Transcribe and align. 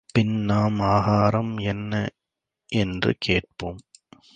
பின் 0.09 0.35
நாம் 0.45 0.79
ஆகாரம் 0.89 1.57
என்ன 1.65 1.93
—என்று 2.69 3.11
கேட்போம். 3.19 3.79